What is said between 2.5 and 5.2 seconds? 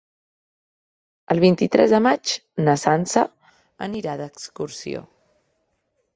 na Sança anirà d'excursió.